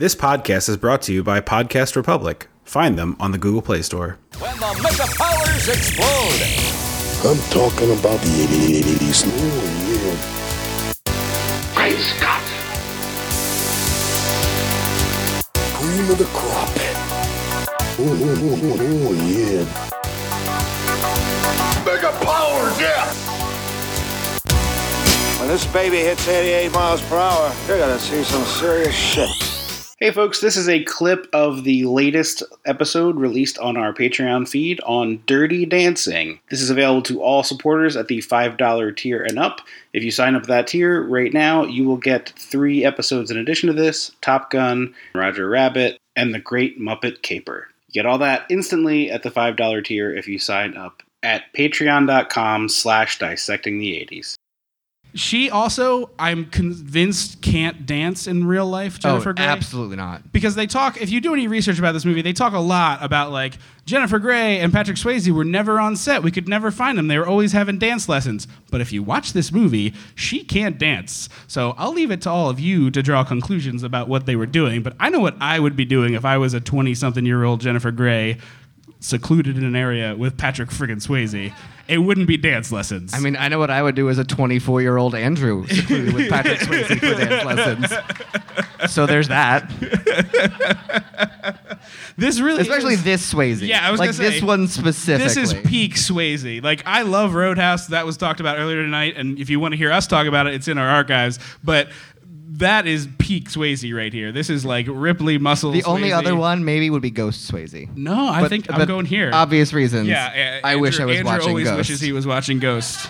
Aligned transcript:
This 0.00 0.14
podcast 0.14 0.68
is 0.68 0.76
brought 0.76 1.02
to 1.02 1.12
you 1.12 1.24
by 1.24 1.40
Podcast 1.40 1.96
Republic. 1.96 2.46
Find 2.62 2.96
them 2.96 3.16
on 3.18 3.32
the 3.32 3.38
Google 3.38 3.62
Play 3.62 3.82
Store. 3.82 4.16
When 4.38 4.56
the 4.60 4.80
mega 4.80 5.08
powers 5.16 5.66
explode, 5.66 6.40
I'm 7.28 7.36
talking 7.50 7.90
about 7.98 8.20
the 8.20 8.46
80s. 8.46 9.24
Oh, 9.26 9.64
yeah. 9.90 10.14
Great 11.74 11.98
Scott! 11.98 12.44
Cream 15.74 16.10
of 16.12 16.18
the 16.18 16.26
crop. 16.26 16.70
Oh, 17.98 18.14
oh, 18.22 18.38
oh, 18.54 18.78
oh, 18.78 19.14
yeah. 19.26 19.66
Mega 21.84 22.12
powers, 22.24 22.78
yeah! 22.80 23.04
When 25.40 25.48
this 25.48 25.66
baby 25.72 25.96
hits 25.96 26.28
88 26.28 26.70
miles 26.70 27.02
per 27.02 27.16
hour, 27.16 27.52
you're 27.66 27.80
gonna 27.80 27.98
see 27.98 28.22
some 28.22 28.44
serious 28.44 28.94
shit. 28.94 29.47
Hey, 30.00 30.12
folks, 30.12 30.40
this 30.40 30.56
is 30.56 30.68
a 30.68 30.84
clip 30.84 31.26
of 31.32 31.64
the 31.64 31.84
latest 31.84 32.44
episode 32.64 33.16
released 33.16 33.58
on 33.58 33.76
our 33.76 33.92
Patreon 33.92 34.48
feed 34.48 34.78
on 34.82 35.24
Dirty 35.26 35.66
Dancing. 35.66 36.38
This 36.50 36.62
is 36.62 36.70
available 36.70 37.02
to 37.02 37.20
all 37.20 37.42
supporters 37.42 37.96
at 37.96 38.06
the 38.06 38.18
$5 38.18 38.96
tier 38.96 39.24
and 39.24 39.40
up. 39.40 39.60
If 39.92 40.04
you 40.04 40.12
sign 40.12 40.36
up 40.36 40.46
that 40.46 40.68
tier 40.68 41.02
right 41.02 41.32
now, 41.32 41.64
you 41.64 41.82
will 41.82 41.96
get 41.96 42.32
three 42.38 42.84
episodes 42.84 43.32
in 43.32 43.38
addition 43.38 43.66
to 43.66 43.72
this 43.72 44.12
Top 44.20 44.52
Gun, 44.52 44.94
Roger 45.16 45.48
Rabbit, 45.48 45.98
and 46.14 46.32
The 46.32 46.38
Great 46.38 46.78
Muppet 46.80 47.22
Caper. 47.22 47.66
You 47.88 47.94
get 47.94 48.06
all 48.06 48.18
that 48.18 48.46
instantly 48.48 49.10
at 49.10 49.24
the 49.24 49.32
$5 49.32 49.84
tier 49.84 50.14
if 50.14 50.28
you 50.28 50.38
sign 50.38 50.76
up 50.76 51.02
at 51.24 51.52
patreon.com 51.54 52.68
slash 52.68 53.18
dissecting 53.18 53.80
the 53.80 53.94
80s. 53.94 54.36
She 55.14 55.50
also, 55.50 56.10
I'm 56.18 56.46
convinced, 56.46 57.40
can't 57.40 57.86
dance 57.86 58.26
in 58.26 58.46
real 58.46 58.66
life, 58.66 58.98
oh, 58.98 59.08
Jennifer 59.08 59.30
oh, 59.30 59.34
Grey. 59.34 59.44
absolutely 59.44 59.96
not. 59.96 60.32
Because 60.32 60.54
they 60.54 60.66
talk, 60.66 61.00
if 61.00 61.10
you 61.10 61.20
do 61.20 61.32
any 61.32 61.48
research 61.48 61.78
about 61.78 61.92
this 61.92 62.04
movie, 62.04 62.22
they 62.22 62.34
talk 62.34 62.52
a 62.52 62.58
lot 62.58 63.02
about 63.02 63.32
like 63.32 63.58
Jennifer 63.86 64.18
Grey 64.18 64.60
and 64.60 64.70
Patrick 64.72 64.98
Swayze 64.98 65.30
were 65.30 65.44
never 65.44 65.80
on 65.80 65.96
set. 65.96 66.22
We 66.22 66.30
could 66.30 66.46
never 66.46 66.70
find 66.70 66.98
them. 66.98 67.08
They 67.08 67.18
were 67.18 67.26
always 67.26 67.52
having 67.52 67.78
dance 67.78 68.08
lessons. 68.08 68.46
But 68.70 68.82
if 68.82 68.92
you 68.92 69.02
watch 69.02 69.32
this 69.32 69.50
movie, 69.50 69.94
she 70.14 70.44
can't 70.44 70.78
dance. 70.78 71.30
So 71.46 71.74
I'll 71.78 71.94
leave 71.94 72.10
it 72.10 72.20
to 72.22 72.30
all 72.30 72.50
of 72.50 72.60
you 72.60 72.90
to 72.90 73.02
draw 73.02 73.24
conclusions 73.24 73.82
about 73.82 74.08
what 74.08 74.26
they 74.26 74.36
were 74.36 74.46
doing. 74.46 74.82
But 74.82 74.94
I 75.00 75.08
know 75.08 75.20
what 75.20 75.36
I 75.40 75.58
would 75.58 75.74
be 75.74 75.86
doing 75.86 76.12
if 76.14 76.26
I 76.26 76.36
was 76.36 76.52
a 76.52 76.60
20 76.60 76.94
something 76.94 77.24
year 77.24 77.44
old 77.44 77.60
Jennifer 77.62 77.90
Grey 77.90 78.36
secluded 79.00 79.56
in 79.56 79.64
an 79.64 79.76
area 79.76 80.14
with 80.16 80.36
Patrick 80.36 80.70
friggin' 80.70 80.96
Swayze. 81.04 81.52
It 81.86 81.98
wouldn't 81.98 82.26
be 82.28 82.36
dance 82.36 82.70
lessons. 82.70 83.14
I 83.14 83.20
mean, 83.20 83.36
I 83.36 83.48
know 83.48 83.58
what 83.58 83.70
I 83.70 83.82
would 83.82 83.94
do 83.94 84.10
as 84.10 84.18
a 84.18 84.24
24 84.24 84.82
year 84.82 84.96
old 84.98 85.14
Andrew 85.14 85.66
secluded 85.68 86.12
with 86.14 86.28
Patrick 86.28 86.58
Swayze 86.58 86.86
for 86.98 87.24
dance 87.24 87.44
lessons. 88.78 88.92
So 88.92 89.06
there's 89.06 89.28
that. 89.28 89.70
this 92.16 92.40
really 92.40 92.62
Especially 92.62 92.94
is- 92.94 93.04
this 93.04 93.32
Swayze. 93.32 93.66
Yeah, 93.66 93.86
I 93.86 93.90
was 93.90 94.00
like 94.00 94.12
say, 94.12 94.30
this 94.30 94.42
one 94.42 94.68
specifically. 94.68 95.24
This 95.26 95.36
is 95.36 95.54
peak 95.68 95.94
Swayze. 95.94 96.62
Like 96.62 96.82
I 96.86 97.02
love 97.02 97.34
Roadhouse. 97.34 97.86
That 97.88 98.06
was 98.06 98.16
talked 98.16 98.40
about 98.40 98.58
earlier 98.58 98.82
tonight, 98.82 99.14
and 99.16 99.38
if 99.38 99.48
you 99.50 99.60
want 99.60 99.72
to 99.72 99.78
hear 99.78 99.92
us 99.92 100.06
talk 100.06 100.26
about 100.26 100.46
it, 100.46 100.54
it's 100.54 100.68
in 100.68 100.78
our 100.78 100.88
archives. 100.88 101.38
But 101.64 101.88
that 102.58 102.86
is 102.86 103.08
peak 103.18 103.48
Swayze 103.50 103.92
right 103.94 104.12
here. 104.12 104.30
This 104.32 104.50
is 104.50 104.64
like 104.64 104.86
Ripley 104.88 105.38
muscle. 105.38 105.70
the 105.72 105.82
only 105.84 106.10
Swayze. 106.10 106.18
other 106.18 106.36
one 106.36 106.64
maybe 106.64 106.90
would 106.90 107.02
be 107.02 107.10
Ghost 107.10 107.50
Swayze. 107.50 107.88
No, 107.96 108.28
I 108.28 108.40
But- 108.42 108.48
think 108.50 108.70
I'm 108.70 108.78
but 108.78 108.86
going 108.88 109.06
here. 109.06 109.30
Obvious 109.32 109.72
reasons. 109.72 110.08
Yeah, 110.08 110.60
uh, 110.62 110.66
I 110.66 110.76
wish 110.76 110.98
I 110.98 111.02
Andrew- 111.02 111.06
was 111.06 111.16
Andrew 111.18 111.32
watching 111.32 111.48
always 111.48 111.64
Ghost. 111.68 111.76
wishes 111.78 112.00
he 112.00 112.12
was 112.12 112.26
watching 112.26 112.58
Ghost. 112.58 113.08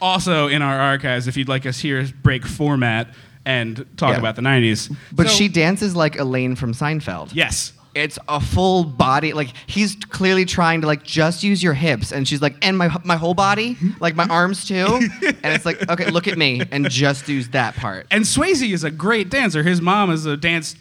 Also 0.00 0.48
in 0.48 0.62
our 0.62 0.78
archives, 0.80 1.28
if 1.28 1.36
you'd 1.36 1.48
like 1.48 1.64
us 1.66 1.78
here, 1.78 2.06
break 2.22 2.44
format 2.44 3.08
and 3.44 3.84
talk 3.96 4.12
Yeah. 4.12 4.18
about 4.18 4.36
the 4.36 4.42
'90s. 4.42 4.90
But 5.12 5.28
So- 5.28 5.34
she 5.34 5.48
dances 5.48 5.94
like 5.94 6.18
Elaine 6.18 6.56
from 6.56 6.72
Seinfeld. 6.74 7.30
yes. 7.32 7.72
It's 7.94 8.18
a 8.28 8.40
full 8.40 8.84
body. 8.84 9.32
Like 9.32 9.52
he's 9.66 9.96
clearly 9.96 10.44
trying 10.44 10.80
to 10.80 10.86
like 10.86 11.02
just 11.02 11.42
use 11.42 11.62
your 11.62 11.74
hips, 11.74 12.12
and 12.12 12.26
she's 12.26 12.40
like, 12.40 12.56
and 12.62 12.76
my 12.76 12.94
my 13.04 13.16
whole 13.16 13.34
body, 13.34 13.76
like 14.00 14.14
my 14.14 14.26
arms 14.26 14.66
too. 14.66 14.86
and 15.22 15.54
it's 15.54 15.66
like, 15.66 15.88
okay, 15.90 16.10
look 16.10 16.28
at 16.28 16.38
me, 16.38 16.62
and 16.70 16.88
just 16.88 17.28
use 17.28 17.48
that 17.50 17.76
part. 17.76 18.06
And 18.10 18.24
Swayze 18.24 18.72
is 18.72 18.84
a 18.84 18.90
great 18.90 19.30
dancer. 19.30 19.62
His 19.62 19.80
mom 19.80 20.10
is 20.10 20.26
a 20.26 20.36
dance 20.36 20.76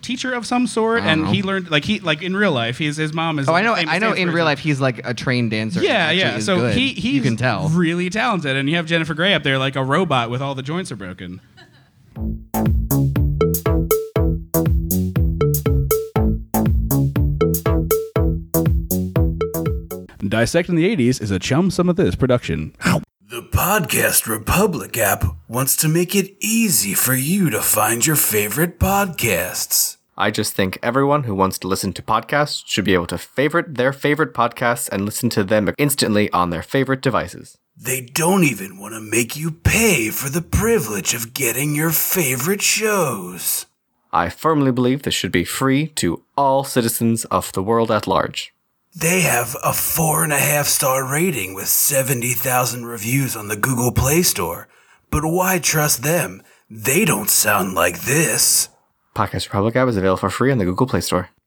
teacher 0.00 0.32
of 0.32 0.46
some 0.46 0.66
sort, 0.66 1.02
and 1.02 1.24
know. 1.24 1.30
he 1.30 1.42
learned 1.42 1.70
like 1.70 1.84
he 1.84 2.00
like 2.00 2.22
in 2.22 2.34
real 2.34 2.52
life. 2.52 2.78
He's 2.78 2.96
his 2.96 3.12
mom 3.12 3.38
is. 3.38 3.48
Oh, 3.48 3.54
I 3.54 3.62
know. 3.62 3.74
I 3.74 3.98
know. 3.98 4.12
In 4.12 4.26
person. 4.26 4.34
real 4.34 4.44
life, 4.44 4.58
he's 4.58 4.80
like 4.80 5.06
a 5.06 5.14
trained 5.14 5.50
dancer. 5.50 5.82
Yeah, 5.82 6.10
yeah. 6.10 6.38
So 6.38 6.58
good. 6.58 6.74
he 6.74 6.94
he's 6.94 7.14
you 7.14 7.22
can 7.22 7.36
tell. 7.36 7.68
really 7.68 8.10
talented, 8.10 8.56
and 8.56 8.68
you 8.68 8.76
have 8.76 8.86
Jennifer 8.86 9.14
Grey 9.14 9.34
up 9.34 9.42
there 9.42 9.58
like 9.58 9.76
a 9.76 9.84
robot 9.84 10.30
with 10.30 10.40
all 10.40 10.54
the 10.54 10.62
joints 10.62 10.90
are 10.90 10.96
broken. 10.96 11.40
Dissecting 20.34 20.74
the 20.74 20.96
80s 20.96 21.22
is 21.22 21.30
a 21.30 21.38
chum 21.38 21.70
some 21.70 21.88
of 21.88 21.94
this 21.94 22.16
production. 22.16 22.74
The 23.30 23.40
Podcast 23.40 24.26
Republic 24.26 24.98
app 24.98 25.24
wants 25.46 25.76
to 25.76 25.86
make 25.86 26.16
it 26.16 26.34
easy 26.40 26.92
for 26.92 27.14
you 27.14 27.50
to 27.50 27.62
find 27.62 28.04
your 28.04 28.16
favorite 28.16 28.80
podcasts. 28.80 29.98
I 30.18 30.32
just 30.32 30.52
think 30.54 30.80
everyone 30.82 31.22
who 31.22 31.36
wants 31.36 31.56
to 31.60 31.68
listen 31.68 31.92
to 31.92 32.02
podcasts 32.02 32.64
should 32.66 32.84
be 32.84 32.94
able 32.94 33.06
to 33.06 33.16
favorite 33.16 33.76
their 33.76 33.92
favorite 33.92 34.34
podcasts 34.34 34.88
and 34.88 35.04
listen 35.04 35.30
to 35.30 35.44
them 35.44 35.72
instantly 35.78 36.28
on 36.32 36.50
their 36.50 36.62
favorite 36.62 37.00
devices. 37.00 37.56
They 37.76 38.00
don't 38.00 38.42
even 38.42 38.80
want 38.80 38.94
to 38.94 39.00
make 39.00 39.36
you 39.36 39.52
pay 39.52 40.10
for 40.10 40.30
the 40.30 40.42
privilege 40.42 41.14
of 41.14 41.32
getting 41.32 41.76
your 41.76 41.92
favorite 41.92 42.60
shows. 42.60 43.66
I 44.12 44.30
firmly 44.30 44.72
believe 44.72 45.02
this 45.02 45.14
should 45.14 45.30
be 45.30 45.44
free 45.44 45.86
to 46.02 46.24
all 46.36 46.64
citizens 46.64 47.24
of 47.26 47.52
the 47.52 47.62
world 47.62 47.92
at 47.92 48.08
large. 48.08 48.53
They 48.96 49.22
have 49.22 49.56
a 49.64 49.72
four 49.72 50.22
and 50.22 50.32
a 50.32 50.38
half 50.38 50.66
star 50.66 51.04
rating 51.04 51.52
with 51.54 51.66
70,000 51.66 52.86
reviews 52.86 53.34
on 53.34 53.48
the 53.48 53.56
Google 53.56 53.90
Play 53.90 54.22
Store. 54.22 54.68
But 55.10 55.24
why 55.24 55.58
trust 55.58 56.04
them? 56.04 56.44
They 56.70 57.04
don't 57.04 57.28
sound 57.28 57.74
like 57.74 58.02
this. 58.02 58.68
Podcast 59.16 59.46
Republic 59.46 59.74
app 59.74 59.88
is 59.88 59.96
available 59.96 60.18
for 60.18 60.30
free 60.30 60.52
on 60.52 60.58
the 60.58 60.64
Google 60.64 60.86
Play 60.86 61.00
Store. 61.00 61.30